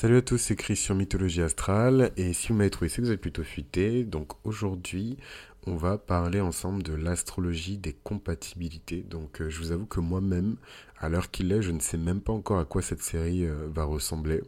[0.00, 3.06] Salut à tous, c'est Chris sur Mythologie Astrale, et si vous m'avez trouvé, c'est que
[3.06, 4.02] vous êtes plutôt futé.
[4.02, 5.18] Donc aujourd'hui,
[5.66, 9.02] on va parler ensemble de l'astrologie des compatibilités.
[9.02, 10.56] Donc euh, je vous avoue que moi-même,
[10.98, 13.68] à l'heure qu'il est, je ne sais même pas encore à quoi cette série euh,
[13.68, 14.40] va ressembler,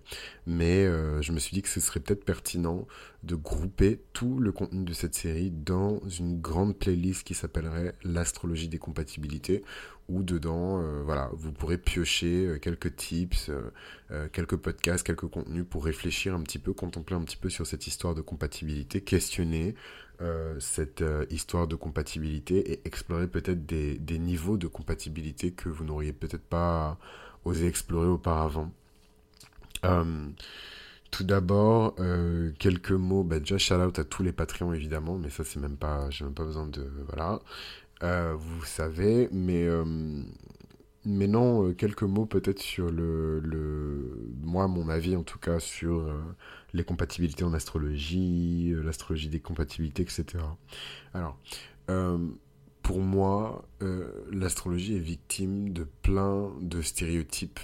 [0.47, 2.87] mais euh, je me suis dit que ce serait peut-être pertinent
[3.23, 8.69] de grouper tout le contenu de cette série dans une grande playlist qui s'appellerait l'astrologie
[8.69, 9.63] des compatibilités,
[10.13, 13.51] où dedans, voilà, vous pourrez piocher quelques tips,
[14.33, 17.87] quelques podcasts, quelques contenus pour réfléchir un petit peu, contempler un petit peu sur cette
[17.87, 19.75] histoire de compatibilité, questionner
[20.23, 25.85] euh, cette euh, histoire de compatibilité et explorer peut-être des, niveaux de compatibilité que vous
[25.85, 26.97] n'auriez peut-être pas
[27.45, 28.71] osé explorer auparavant.
[29.85, 30.29] Euh,
[31.11, 31.97] tout d'abord,
[32.59, 35.77] quelques mots, bah, déjà shout out à tous les Patreons évidemment, mais ça c'est même
[35.77, 37.41] pas, j'ai même pas besoin de, voilà,
[38.03, 39.67] vous savez, mais
[41.05, 46.13] mais non, quelques mots peut-être sur le, le, moi, mon avis en tout cas sur
[46.73, 50.25] les compatibilités en astrologie, euh, l'astrologie des compatibilités, etc.
[51.15, 51.39] Alors,
[51.91, 52.19] euh,
[52.83, 57.61] pour moi, euh, l'astrologie est victime de plein de stéréotypes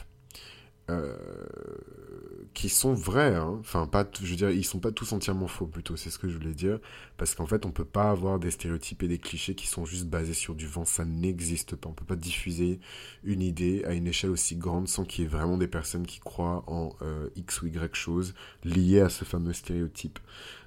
[2.59, 3.57] qui sont vrais, hein.
[3.61, 6.29] enfin pas, je veux dire, ils sont pas tous entièrement faux plutôt, c'est ce que
[6.29, 6.81] je voulais dire,
[7.17, 10.07] parce qu'en fait on peut pas avoir des stéréotypes et des clichés qui sont juste
[10.07, 12.81] basés sur du vent, ça n'existe pas, on peut pas diffuser
[13.23, 16.19] une idée à une échelle aussi grande sans qu'il y ait vraiment des personnes qui
[16.19, 20.19] croient en euh, x ou y choses liées à ce fameux stéréotype.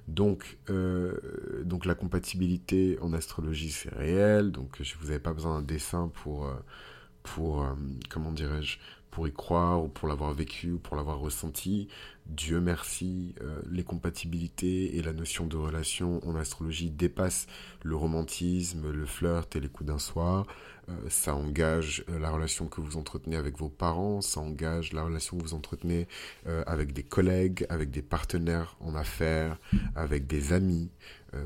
[0.08, 5.60] Donc, euh, donc la compatibilité en astrologie c'est réel, donc je vous avais pas besoin
[5.60, 6.54] d'un dessin pour, euh,
[7.22, 7.66] pour
[8.08, 8.78] comment dirais-je,
[9.12, 11.86] pour y croire ou pour l'avoir vécu ou pour l'avoir ressenti.
[12.26, 17.46] Dieu merci, euh, les compatibilités et la notion de relation en astrologie dépassent
[17.82, 20.46] le romantisme, le flirt et les coups d'un soir.
[20.88, 25.02] Euh, ça engage euh, la relation que vous entretenez avec vos parents, ça engage la
[25.02, 26.06] relation que vous entretenez
[26.66, 29.58] avec des collègues, avec des partenaires en affaires,
[29.94, 30.90] avec des amis.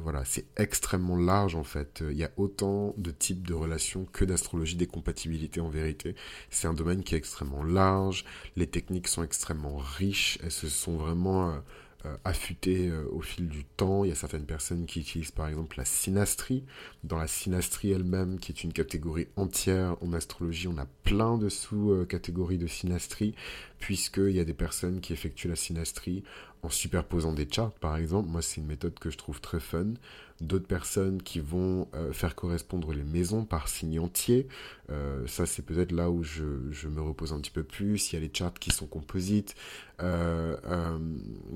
[0.02, 2.02] voilà, c'est extrêmement large en fait.
[2.10, 6.14] Il y a autant de types de relations que d'astrologie des compatibilités en vérité.
[6.50, 8.24] C'est un domaine qui est extrêmement large,
[8.56, 11.58] les techniques sont extrêmement riches, elles se sont vraiment euh,
[12.06, 14.04] euh, affûtées euh, au fil du temps.
[14.04, 16.64] Il y a certaines personnes qui utilisent par exemple la synastrie.
[17.04, 21.48] Dans la synastrie elle-même, qui est une catégorie entière en astrologie, on a plein de
[21.48, 23.34] sous-catégories de synastrie,
[23.78, 26.22] puisqu'il y a des personnes qui effectuent la synastrie
[26.62, 28.28] en superposant des charts, par exemple.
[28.28, 29.94] Moi, c'est une méthode que je trouve très fun.
[30.40, 34.48] D'autres personnes qui vont euh, faire correspondre les maisons par signe entier.
[34.90, 36.42] Euh, ça, c'est peut-être là où je,
[36.88, 38.12] me repose un petit peu plus.
[38.12, 39.54] Il y a les charts qui sont composites.
[40.02, 40.56] Euh,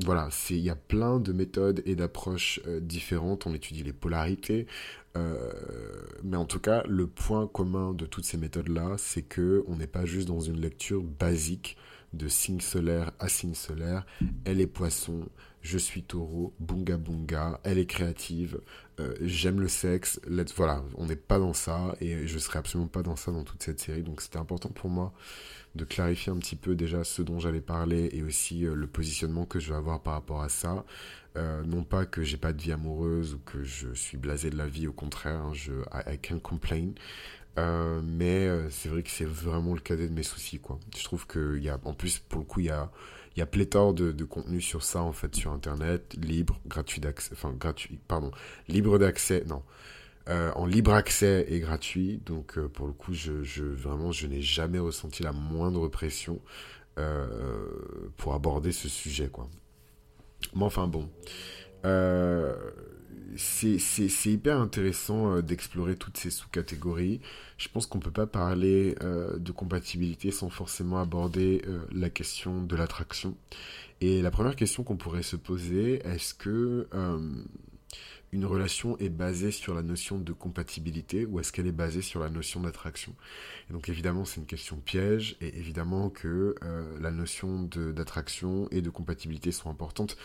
[0.05, 3.47] voilà, il y a plein de méthodes et d'approches différentes.
[3.47, 4.67] On étudie les polarités.
[6.25, 9.87] mais en tout cas, le point commun de toutes ces méthodes-là, c'est que on n'est
[9.87, 11.77] pas juste dans une lecture basique
[12.13, 14.05] de signe solaire à signe solaire.
[14.45, 15.29] Elle est poisson,
[15.63, 18.61] je suis taureau, bunga bunga, elle est créative,
[18.99, 22.89] euh, j'aime le sexe, let's, voilà, on n'est pas dans ça et je serai absolument
[22.89, 24.03] pas dans ça dans toute cette série.
[24.03, 25.13] Donc c'était important pour moi
[25.75, 29.47] de clarifier un petit peu déjà ce dont j'allais parler et aussi euh, le positionnement
[29.47, 30.85] que je vais avoir par rapport à ça.
[31.37, 34.57] Euh, non pas que j'ai pas de vie amoureuse ou que je suis blasé de
[34.57, 36.91] la vie, au contraire, hein, je I, can't complain.
[37.59, 40.79] Euh, mais euh, c'est vrai que c'est vraiment le cadet de mes soucis, quoi.
[40.97, 42.91] Je trouve qu'il y a, en plus, pour le coup, il y a,
[43.37, 47.31] y a pléthore de, de contenu sur ça, en fait, sur Internet, libre, gratuit d'accès,
[47.33, 48.31] enfin, gratuit, pardon,
[48.69, 49.63] libre d'accès, non,
[50.29, 52.23] euh, en libre accès et gratuit.
[52.25, 56.41] Donc, pour le coup, je, vraiment, je n'ai jamais ressenti la moindre pression
[58.19, 59.49] pour aborder ce sujet, quoi.
[60.55, 61.09] Mais enfin, bon.
[63.37, 67.21] C'est hyper intéressant euh, d'explorer toutes ces sous-catégories.
[67.59, 72.11] Je pense qu'on ne peut pas parler euh, de compatibilité sans forcément aborder euh, la
[72.11, 73.37] question de l'attraction.
[74.01, 76.89] Et la première question qu'on pourrait se poser, est-ce que
[78.33, 82.21] une relation est basée sur la notion de compatibilité ou est-ce qu'elle est basée sur
[82.21, 83.15] la notion d'attraction?
[83.69, 88.83] Et donc évidemment c'est une question piège et évidemment que euh, la notion d'attraction et
[88.83, 90.17] de compatibilité sont importantes,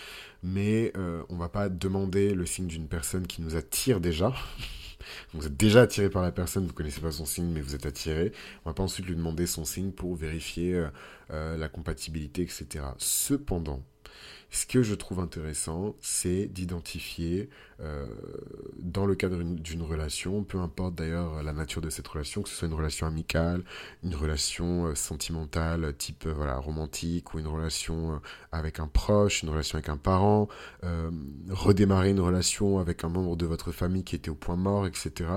[0.43, 4.33] mais euh, on va pas demander le signe d'une personne qui nous attire déjà.
[5.33, 7.85] vous êtes déjà attiré par la personne, vous connaissez pas son signe, mais vous êtes
[7.85, 8.31] attiré.
[8.63, 10.87] On va pas ensuite lui demander son signe pour vérifier euh,
[11.31, 12.85] euh, la compatibilité, etc.
[12.97, 13.83] Cependant,
[14.51, 17.49] ce que je trouve intéressant, c'est d'identifier
[17.81, 18.05] euh,
[18.79, 22.55] dans le cadre d'une relation, peu importe d'ailleurs la nature de cette relation, que ce
[22.55, 23.63] soit une relation amicale,
[24.03, 28.21] une relation euh, sentimentale type voilà romantique ou une relation
[28.51, 30.47] avec un proche, une relation avec un parent,
[31.49, 35.29] redémarrer une relation avec un membre de votre famille qui était au point mort, etc.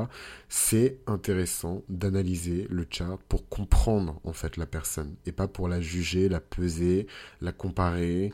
[0.49, 5.81] C'est intéressant d'analyser le chart pour comprendre en fait la personne et pas pour la
[5.81, 7.06] juger, la peser,
[7.40, 8.32] la comparer,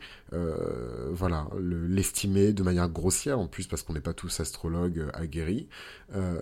[1.12, 5.68] voilà, l'estimer de manière grossière en plus parce qu'on n'est pas tous astrologues euh, aguerris,
[6.14, 6.40] euh,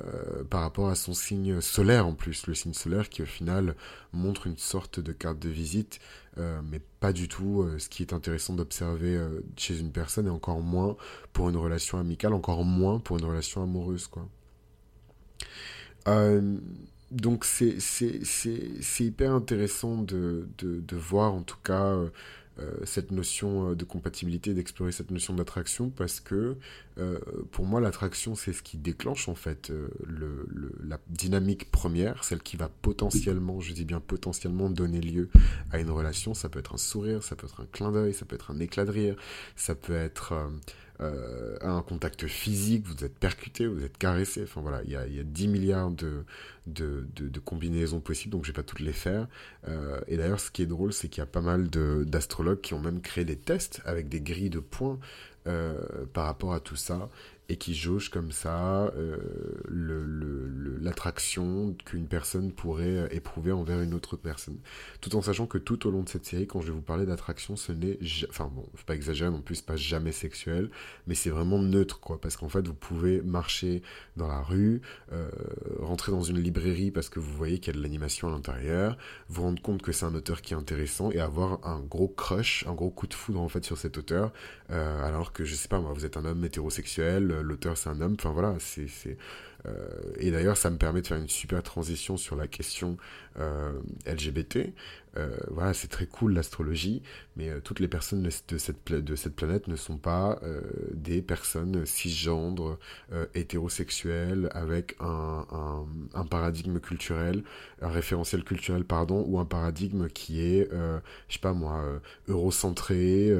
[0.50, 3.74] par rapport à son signe solaire en plus, le signe solaire qui au final
[4.12, 6.00] montre une sorte de carte de visite,
[6.38, 9.20] euh, mais pas du tout ce qui est intéressant d'observer
[9.56, 10.96] chez une personne et encore moins
[11.32, 14.26] pour une relation amicale, encore moins pour une relation amoureuse quoi.
[17.10, 17.78] donc c'est
[19.00, 22.08] hyper intéressant de, de, voir en tout cas euh,
[22.84, 26.56] cette notion euh, de compatibilité, d'explorer cette notion d'attraction, parce que
[26.98, 27.18] euh,
[27.50, 29.72] pour moi, l'attraction, c'est ce qui déclenche en fait
[30.06, 30.46] le,
[30.84, 35.28] la dynamique première, celle qui va potentiellement, je dis bien potentiellement, donner lieu
[35.70, 36.34] à une relation.
[36.34, 38.58] Ça peut être un sourire, ça peut être un clin d'œil, ça peut être un
[38.58, 39.16] éclat de rire,
[39.56, 40.34] ça peut être
[41.02, 44.42] euh, un contact physique, vous êtes percuté, vous êtes caressé.
[44.44, 46.24] Enfin voilà, il y a, y a 10 milliards de,
[46.66, 49.26] de, combinaisons possibles, donc je vais pas toutes les faire.
[49.68, 52.74] Euh, et d'ailleurs, ce qui est drôle, c'est qu'il y a pas mal d'astrologues qui
[52.74, 54.98] ont même créé des tests avec des grilles de points
[55.46, 55.74] euh,
[56.12, 57.08] par rapport à tout ça
[57.52, 59.18] et qui jauge comme ça euh,
[60.80, 64.56] l'attraction qu'une personne pourrait euh, éprouver envers une autre personne.
[65.02, 67.04] Tout en sachant que tout au long de cette série, quand je vais vous parler
[67.04, 67.98] d'attraction, ce n'est...
[68.30, 70.70] Enfin bon, faut pas exagérer non plus, pas jamais sexuel,
[71.06, 72.18] mais c'est vraiment neutre, quoi.
[72.18, 73.82] Parce qu'en fait, vous pouvez marcher
[74.16, 74.80] dans la rue,
[75.12, 75.28] euh,
[75.78, 78.96] rentrer dans une librairie parce que vous voyez qu'il y a de l'animation à l'intérieur,
[79.28, 82.64] vous rendre compte que c'est un auteur qui est intéressant et avoir un gros crush,
[82.66, 84.32] un gros coup de foudre en fait sur cet auteur,
[84.70, 88.16] alors que je sais pas moi, vous êtes un homme hétérosexuel, l'auteur c'est un homme,
[88.18, 89.16] enfin voilà, c'est...
[89.66, 89.88] Euh,
[90.18, 92.96] et d'ailleurs, ça me permet de faire une super transition sur la question
[93.38, 93.72] euh,
[94.06, 94.72] LGBT,
[95.18, 97.02] euh, voilà, c'est très cool l'astrologie,
[97.36, 100.40] mais toutes les personnes de cette, de cette planète ne sont pas
[100.92, 102.78] des personnes cisgendres,
[103.34, 107.42] hétérosexuelles, avec un, un, un, paradigme culturel,
[107.82, 111.84] un référentiel culturel, pardon, ou un paradigme qui est, je sais pas moi,
[112.28, 113.34] eurocentré,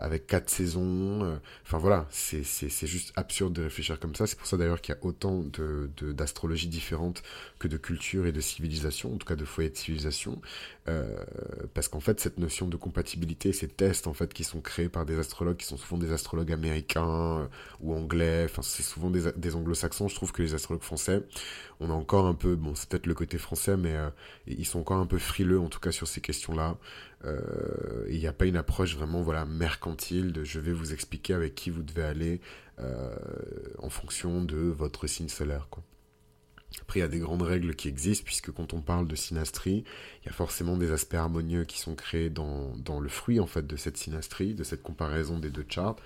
[0.00, 1.38] avec quatre saisons.
[1.64, 2.42] Enfin voilà, c'est
[2.86, 4.26] juste absurde de réfléchir comme ça.
[4.26, 7.22] C'est pour ça d'ailleurs qu'il y a autant d'astrologie de, différentes
[7.58, 10.40] que de culture et de civilisation, en tout cas de foyers de civilisation.
[10.88, 11.24] Euh,
[11.74, 15.04] parce qu'en fait, cette notion de compatibilité, ces tests en fait qui sont créés par
[15.04, 17.46] des astrologues, qui sont souvent des astrologues américains euh,
[17.80, 20.08] ou anglais, enfin c'est souvent des, des anglo-saxons.
[20.08, 21.22] Je trouve que les astrologues français,
[21.80, 24.08] on a encore un peu, bon, c'est peut-être le côté français, mais euh,
[24.46, 26.76] ils sont encore un peu frileux en tout cas sur ces questions-là.
[27.24, 31.54] Il n'y a pas une approche vraiment voilà mercantile de je vais vous expliquer avec
[31.54, 32.40] qui vous devez aller
[33.78, 35.68] en fonction de votre signe solaire.
[36.82, 39.84] Après, il y a des grandes règles qui existent, puisque quand on parle de synastrie,
[40.22, 43.46] il y a forcément des aspects harmonieux qui sont créés dans, dans le fruit, en
[43.46, 45.96] fait, de cette synastrie, de cette comparaison des deux charts,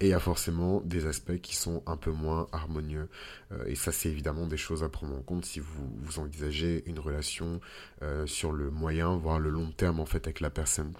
[0.00, 3.08] et il y a forcément des aspects qui sont un peu moins harmonieux.
[3.52, 6.82] Euh, et ça, c'est évidemment des choses à prendre en compte si vous, vous envisagez
[6.86, 7.60] une relation
[8.02, 10.92] euh, sur le moyen, voire le long terme, en fait, avec la personne.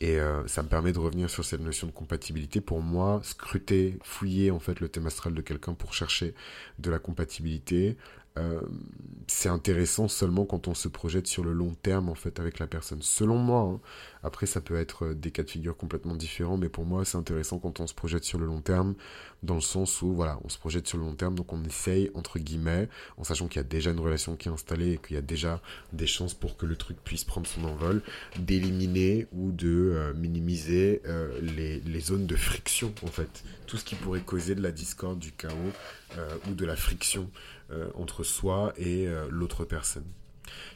[0.00, 2.60] Et euh, ça me permet de revenir sur cette notion de compatibilité.
[2.60, 6.34] Pour moi, scruter, fouiller, en fait, le thème astral de quelqu'un pour chercher
[6.78, 7.96] de la compatibilité,
[8.38, 8.60] euh,
[9.30, 12.66] c'est intéressant seulement quand on se projette sur le long terme en fait avec la
[12.66, 13.02] personne.
[13.02, 13.80] Selon moi, hein.
[14.22, 17.18] après ça peut être euh, des cas de figure complètement différents, mais pour moi c'est
[17.18, 18.94] intéressant quand on se projette sur le long terme,
[19.42, 22.10] dans le sens où voilà, on se projette sur le long terme, donc on essaye
[22.14, 22.88] entre guillemets,
[23.18, 25.22] en sachant qu'il y a déjà une relation qui est installée et qu'il y a
[25.22, 25.60] déjà
[25.92, 28.02] des chances pour que le truc puisse prendre son envol,
[28.38, 31.02] d'éliminer ou de euh, minimiser
[31.42, 35.18] les, les zones de friction en fait, tout ce qui pourrait causer de la discorde,
[35.18, 35.52] du chaos
[36.48, 37.30] ou de la friction.
[37.70, 40.06] Euh, entre soi et euh, l'autre personne.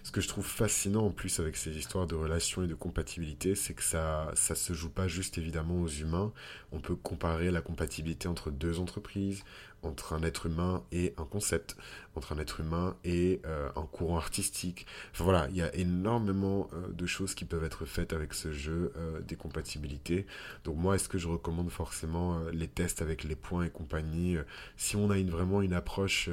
[0.02, 3.54] Ce que je trouve fascinant en plus avec ces histoires de relations et de compatibilité,
[3.54, 6.32] c'est que ça ça se joue pas juste évidemment aux humains.
[6.72, 9.44] On peut comparer la compatibilité entre deux entreprises,
[9.82, 11.76] entre un être humain et un concept,
[12.14, 14.86] entre un être humain et euh, un courant artistique.
[15.12, 18.52] Enfin voilà, il y a énormément euh, de choses qui peuvent être faites avec ce
[18.52, 20.26] jeu euh, des compatibilités.
[20.64, 24.36] Donc moi, est-ce que je recommande forcément les tests avec les points et compagnie
[24.76, 26.28] Si on a vraiment une approche,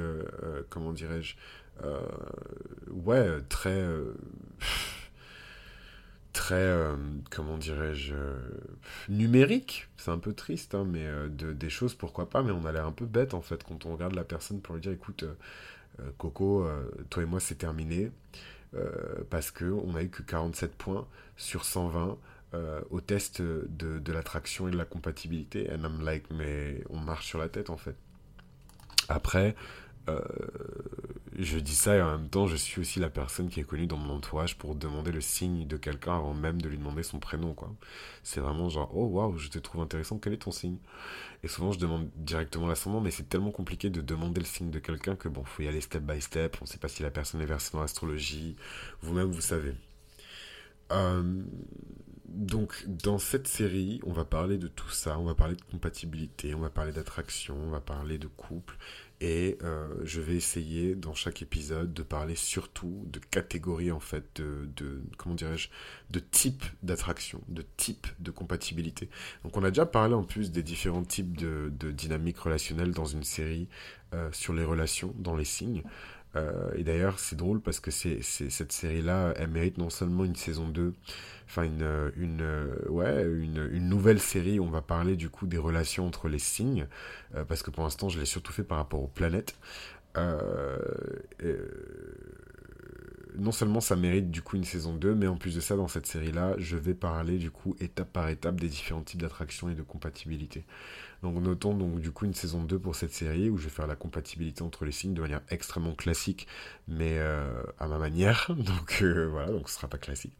[0.68, 1.36] comment dirais-je,
[2.90, 3.82] ouais, très
[6.32, 6.96] très, euh,
[7.30, 8.36] comment dirais-je, euh,
[9.08, 9.88] numérique.
[9.96, 12.72] C'est un peu triste, hein, mais euh, de, des choses, pourquoi pas, mais on a
[12.72, 15.24] l'air un peu bête en fait quand on regarde la personne pour lui dire écoute,
[16.16, 16.66] Coco,
[17.10, 18.10] toi et moi c'est terminé,
[19.28, 21.06] parce que on a eu que 47 points
[21.36, 22.16] sur 120.
[22.90, 27.26] au test de, de l'attraction et de la compatibilité, and I'm like, mais on marche
[27.26, 27.96] sur la tête en fait.
[29.08, 29.54] Après,
[30.08, 30.20] euh,
[31.38, 33.86] je dis ça et en même temps, je suis aussi la personne qui est connue
[33.86, 37.18] dans mon entourage pour demander le signe de quelqu'un avant même de lui demander son
[37.18, 37.74] prénom, quoi.
[38.22, 40.76] C'est vraiment genre, oh waouh, je te trouve intéressant, quel est ton signe?
[41.42, 44.78] Et souvent, je demande directement l'ascendant, mais c'est tellement compliqué de demander le signe de
[44.78, 46.56] quelqu'un que bon, faut y aller step by step.
[46.60, 48.56] On ne sait pas si la personne est versée dans l'astrologie.
[49.02, 49.74] Vous-même, vous savez.
[50.92, 51.42] Euh,
[52.30, 55.18] donc, dans cette série, on va parler de tout ça.
[55.18, 58.76] On va parler de compatibilité, on va parler d'attraction, on va parler de couple.
[59.20, 64.24] Et euh, je vais essayer dans chaque épisode de parler surtout de catégories en fait,
[64.36, 65.68] de, de comment dirais-je,
[66.10, 69.10] de types d'attraction, de types de compatibilité.
[69.44, 73.24] Donc on a déjà parlé en plus des différents types de, dynamiques relationnelles dans une
[73.24, 73.68] série
[74.14, 75.82] euh, sur les relations, dans les signes.
[76.36, 80.36] Euh, et d'ailleurs, c'est drôle parce que c'est, cette série-là, elle mérite non seulement une
[80.36, 80.94] saison 2,
[81.46, 84.60] enfin une, une, ouais, une, une, nouvelle série.
[84.60, 86.86] On va parler du coup des relations entre les signes,
[87.34, 89.56] euh, parce que pour l'instant, je l'ai surtout fait par rapport aux planètes.
[90.16, 90.78] Euh,
[93.38, 95.88] non seulement ça mérite du coup une saison 2, mais en plus de ça, dans
[95.88, 99.74] cette série-là, je vais parler du coup étape par étape des différents types d'attractions et
[99.74, 100.64] de compatibilité.
[101.22, 103.86] Donc notons donc du coup une saison 2 pour cette série où je vais faire
[103.86, 106.46] la compatibilité entre les signes de manière extrêmement classique,
[106.88, 108.50] mais euh, à ma manière.
[108.56, 110.34] Donc euh, voilà, donc ce sera pas classique.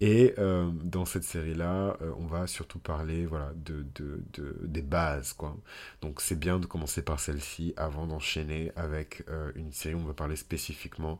[0.00, 5.32] Et euh, dans cette série-là, on va surtout parler voilà de, de, de des bases
[5.34, 5.56] quoi.
[6.02, 10.14] Donc c'est bien de commencer par celle-ci avant d'enchaîner avec une série où on va
[10.14, 11.18] parler spécifiquement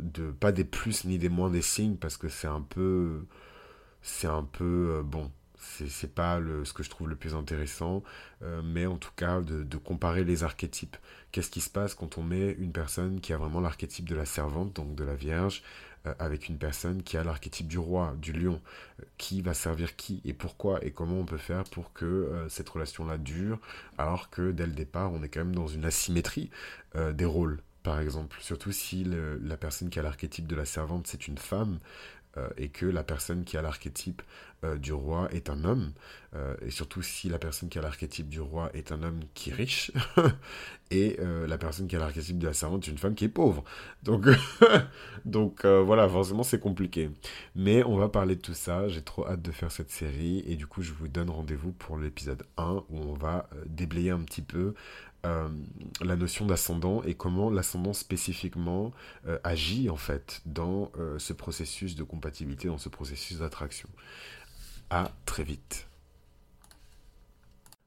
[0.00, 3.26] de pas des plus ni des moins des signes parce que c'est un peu
[4.02, 5.30] c'est un peu bon
[5.62, 8.02] c'est pas ce que je trouve le plus intéressant,
[8.42, 10.96] euh, mais en tout cas de, comparer les archétypes.
[11.30, 14.26] Qu'est-ce qui se passe quand on met une personne qui a vraiment l'archétype de la
[14.26, 15.62] servante, donc de la Vierge,
[16.06, 18.60] euh, avec une personne qui a l'archétype du roi, du lion,
[19.00, 22.68] euh, qui va servir qui et pourquoi et comment on peut faire pour que cette
[22.68, 23.58] relation-là dure,
[23.98, 26.50] alors que dès le départ on est quand même dans une asymétrie
[26.94, 31.26] des rôles par exemple, surtout si la personne qui a l'archétype de la servante c'est
[31.26, 31.78] une femme,
[32.38, 34.22] euh, et que la personne qui a l'archétype
[34.64, 35.92] euh, du roi est un homme,
[36.34, 39.50] euh, et surtout si la personne qui a l'archétype du roi est un homme qui
[39.50, 39.92] est riche,
[40.90, 43.64] et la personne qui a l'archétype de la servante est une femme qui est pauvre.
[44.02, 44.26] Donc,
[45.24, 47.10] donc voilà, forcément c'est compliqué.
[47.54, 50.56] Mais on va parler de tout ça, j'ai trop hâte de faire cette série, et
[50.56, 54.42] du coup je vous donne rendez-vous pour l'épisode 1, où on va déblayer un petit
[54.42, 54.74] peu
[55.24, 55.48] euh,
[56.00, 58.92] la notion d'ascendant et comment l'ascendant spécifiquement
[59.28, 63.88] euh, agit en fait dans euh, ce processus de compatibilité, dans ce processus d'attraction.
[64.90, 65.86] À très vite.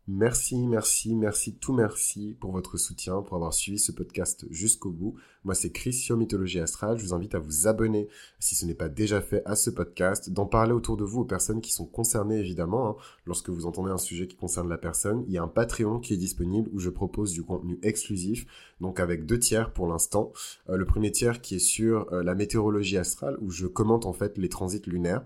[0.08, 5.16] Merci, merci, merci, tout merci pour votre soutien, pour avoir suivi ce podcast jusqu'au bout.
[5.44, 7.00] Moi, c'est Christian Mythologie Astrale.
[7.00, 8.08] Je vous invite à vous abonner,
[8.38, 11.26] si ce n'est pas déjà fait, à ce podcast, d'en parler autour de vous aux
[11.26, 12.90] personnes qui sont concernées, évidemment.
[12.90, 12.96] Hein.
[13.26, 16.14] Lorsque vous entendez un sujet qui concerne la personne, il y a un Patreon qui
[16.14, 18.46] est disponible où je propose du contenu exclusif,
[18.82, 20.32] donc avec deux tiers pour l'instant.
[20.70, 24.14] Euh, le premier tiers qui est sur euh, la météorologie astrale, où je commente en
[24.14, 25.26] fait les transits lunaires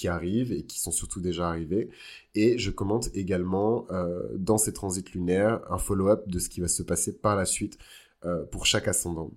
[0.00, 1.90] qui arrivent et qui sont surtout déjà arrivés.
[2.34, 6.68] Et je commente également euh, dans ces transits lunaires un follow-up de ce qui va
[6.68, 7.76] se passer par la suite
[8.24, 9.30] euh, pour chaque ascendant.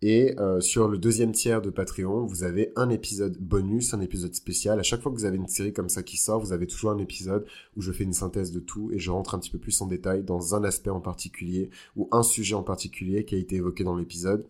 [0.00, 4.34] Et euh, sur le deuxième tiers de Patreon, vous avez un épisode bonus, un épisode
[4.34, 4.80] spécial.
[4.80, 6.90] À chaque fois que vous avez une série comme ça qui sort, vous avez toujours
[6.92, 7.44] un épisode
[7.76, 9.86] où je fais une synthèse de tout et je rentre un petit peu plus en
[9.86, 13.84] détail dans un aspect en particulier ou un sujet en particulier qui a été évoqué
[13.84, 14.46] dans l'épisode.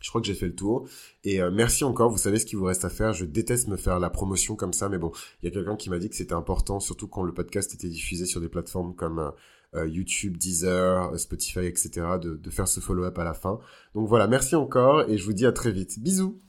[0.00, 0.88] Je crois que j'ai fait le tour.
[1.24, 2.10] Et euh, merci encore.
[2.10, 3.12] Vous savez ce qu'il vous reste à faire.
[3.12, 5.12] Je déteste me faire la promotion comme ça, mais bon,
[5.42, 7.88] il y a quelqu'un qui m'a dit que c'était important, surtout quand le podcast était
[7.88, 9.30] diffusé sur des plateformes comme euh,
[9.74, 13.58] euh, YouTube, Deezer, Spotify, etc., de, de faire ce follow-up à la fin.
[13.94, 15.98] Donc voilà, merci encore et je vous dis à très vite.
[15.98, 16.40] Bisous